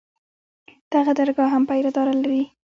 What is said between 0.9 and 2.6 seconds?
دغه درګاه هم پيره دار لري.